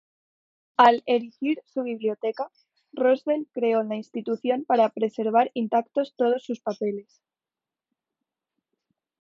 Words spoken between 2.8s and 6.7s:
Roosevelt creó la institución para preservar intactos todos sus